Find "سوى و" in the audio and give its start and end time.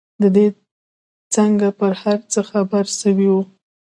3.01-3.35